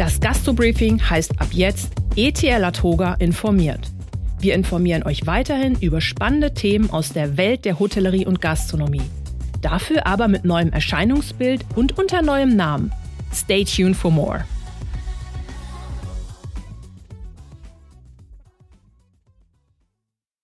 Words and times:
Das 0.00 0.18
Gastobriefing 0.18 1.10
heißt 1.10 1.42
ab 1.42 1.48
jetzt 1.52 1.92
ETL 2.16 2.64
Atoga 2.64 3.16
informiert. 3.18 3.80
Wir 4.38 4.54
informieren 4.54 5.02
euch 5.02 5.26
weiterhin 5.26 5.76
über 5.78 6.00
spannende 6.00 6.54
Themen 6.54 6.88
aus 6.88 7.12
der 7.12 7.36
Welt 7.36 7.66
der 7.66 7.78
Hotellerie 7.78 8.24
und 8.24 8.40
Gastronomie. 8.40 9.02
Dafür 9.60 10.06
aber 10.06 10.26
mit 10.28 10.46
neuem 10.46 10.72
Erscheinungsbild 10.72 11.66
und 11.76 11.98
unter 11.98 12.22
neuem 12.22 12.56
Namen. 12.56 12.90
Stay 13.30 13.62
tuned 13.62 13.94
for 13.94 14.10
more. 14.10 14.46